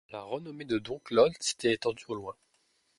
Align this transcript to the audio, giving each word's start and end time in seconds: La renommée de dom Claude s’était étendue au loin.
La 0.09 0.23
renommée 0.23 0.65
de 0.65 0.79
dom 0.79 0.99
Claude 1.05 1.31
s’était 1.39 1.73
étendue 1.73 2.05
au 2.07 2.15
loin. 2.15 2.35